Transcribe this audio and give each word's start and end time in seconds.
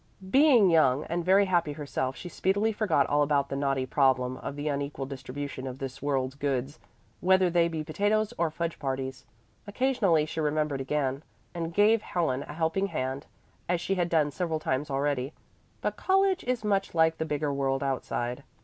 Being 0.31 0.71
young 0.71 1.03
and 1.03 1.23
very 1.23 1.45
happy 1.45 1.73
herself, 1.73 2.15
she 2.15 2.27
speedily 2.27 2.71
forgot 2.71 3.05
all 3.05 3.21
about 3.21 3.49
the 3.49 3.55
knotty 3.55 3.85
problem 3.85 4.37
of 4.37 4.55
the 4.55 4.67
unequal 4.67 5.05
distribution 5.05 5.67
of 5.67 5.77
this 5.77 6.01
world's 6.01 6.33
goods, 6.33 6.79
whether 7.19 7.51
they 7.51 7.67
be 7.67 7.83
potatoes 7.83 8.33
or 8.39 8.49
fudge 8.49 8.79
parties. 8.79 9.25
Occasionally 9.67 10.25
she 10.25 10.39
remembered 10.39 10.81
again, 10.81 11.21
and 11.53 11.71
gave 11.71 12.01
Helen 12.01 12.41
a 12.47 12.53
helping 12.55 12.87
hand, 12.87 13.27
as 13.69 13.79
she 13.79 13.93
had 13.93 14.09
done 14.09 14.31
several 14.31 14.57
times 14.59 14.89
already. 14.89 15.33
But 15.81 15.97
college 15.97 16.43
is 16.45 16.63
much 16.63 16.95
like 16.95 17.19
the 17.19 17.23
bigger 17.25 17.53
world 17.53 17.83
outside. 17.83 18.41